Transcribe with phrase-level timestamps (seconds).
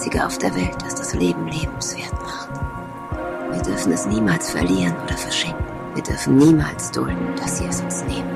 [0.00, 2.48] Einzige auf der Welt, das das Leben lebenswert macht.
[3.52, 5.62] Wir dürfen es niemals verlieren oder verschenken.
[5.92, 8.30] Wir dürfen niemals dulden, dass sie es uns nehmen.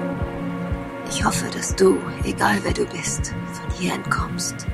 [1.09, 4.67] Ich hoffe, dass du, egal wer du bist, von hier entkommst.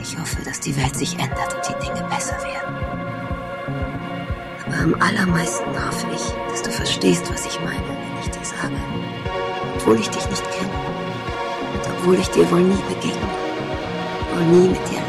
[0.00, 2.76] Ich hoffe, dass die Welt sich ändert und die Dinge besser werden.
[4.66, 8.76] Aber am allermeisten hoffe ich, dass du verstehst, was ich meine, wenn ich dir sage,
[9.74, 10.70] obwohl ich dich nicht kenne
[11.74, 13.28] und obwohl ich dir wohl nie begegne,
[14.32, 14.99] wohl nie mit dir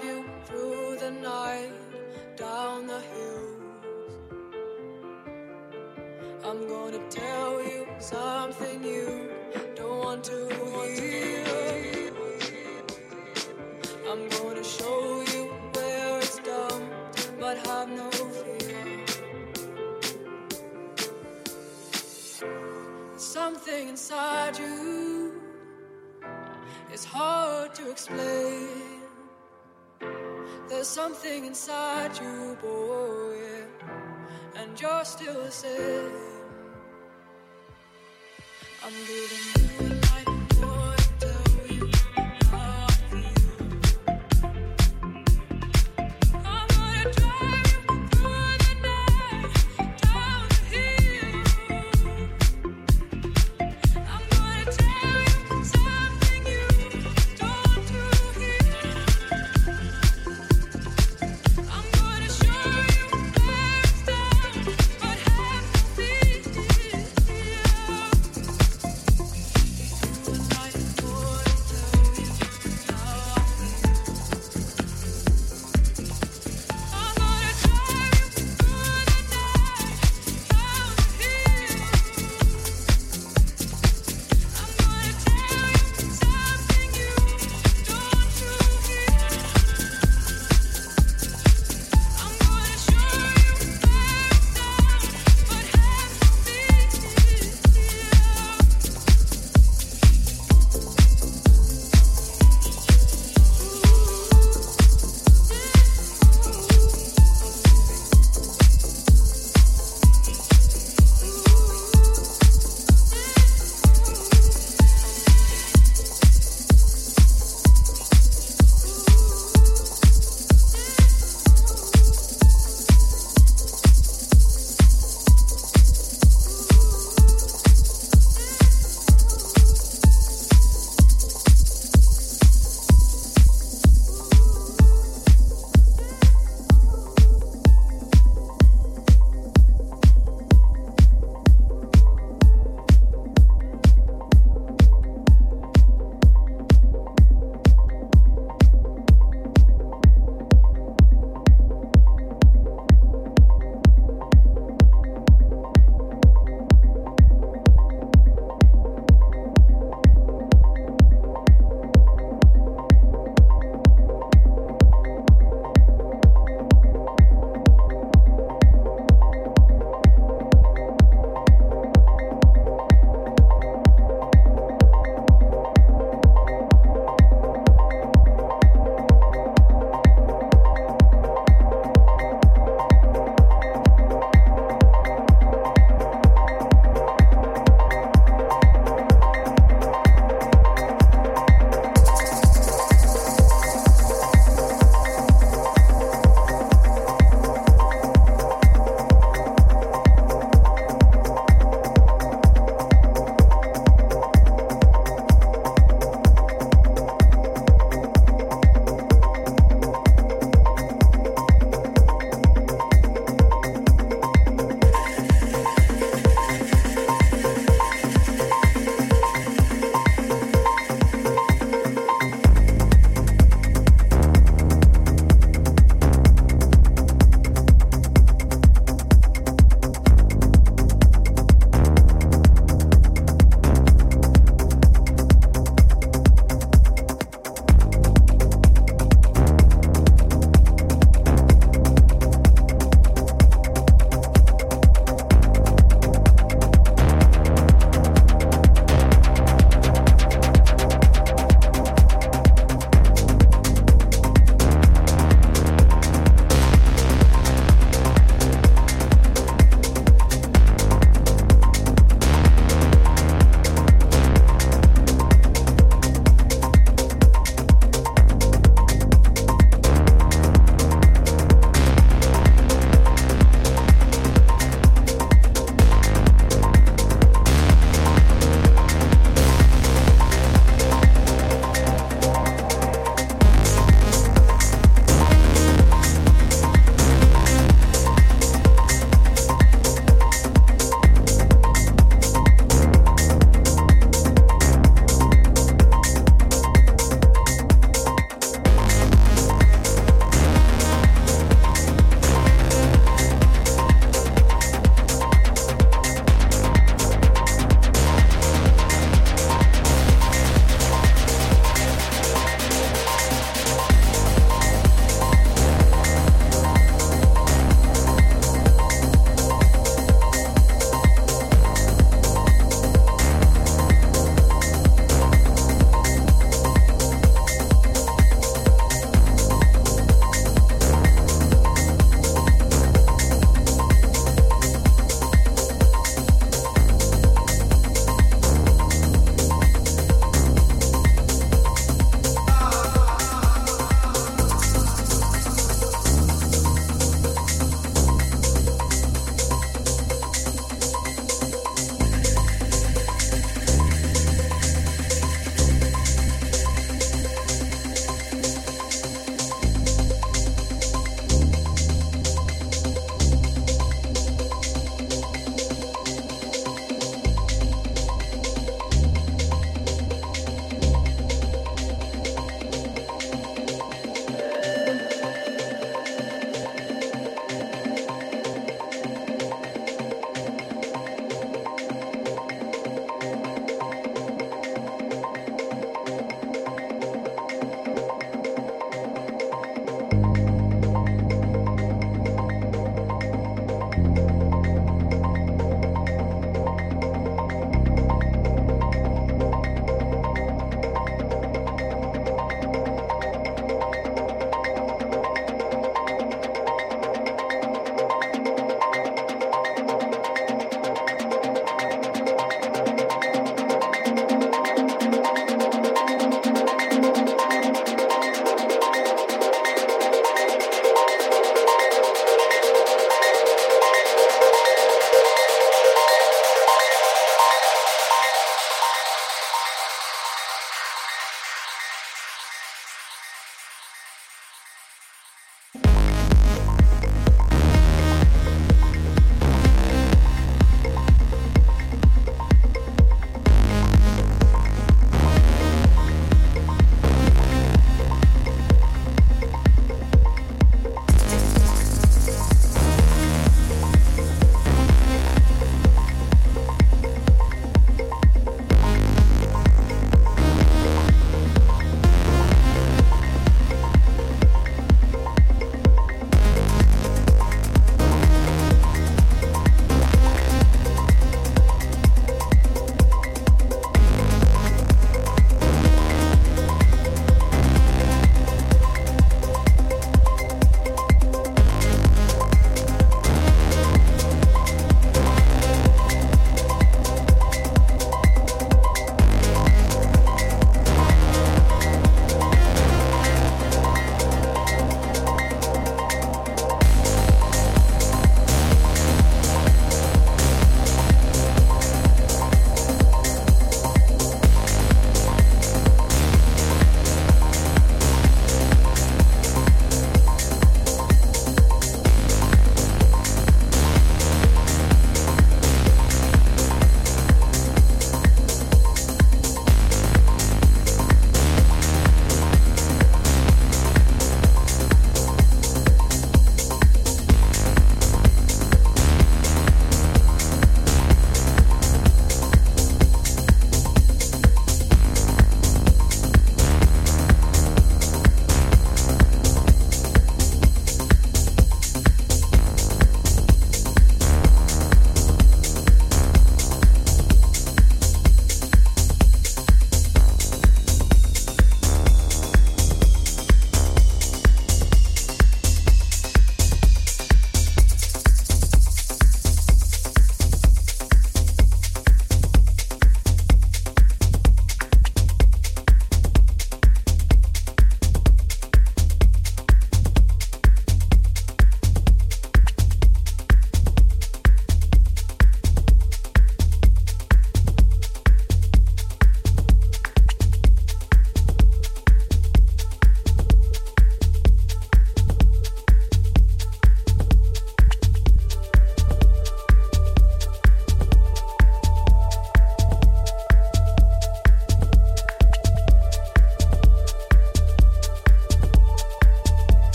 [0.00, 1.72] drive you through the night,
[2.36, 3.56] down the hills.
[6.44, 9.30] I'm gonna tell you something you
[9.74, 10.48] don't want to
[10.94, 12.12] hear.
[14.10, 16.90] I'm gonna show you where it's dumb,
[17.38, 19.06] but have no fear.
[23.16, 25.40] Something inside you
[26.92, 28.69] is hard to explain
[30.90, 33.36] something inside you, boy,
[34.56, 36.10] and you're still the same.
[38.84, 39.99] I'm giving you.